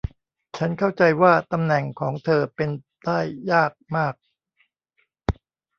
[0.57, 2.69] ฉันเข้าใจว่าตำแหน่งของเธอเป็น
[3.05, 3.19] ได้
[3.51, 4.13] ยากมาก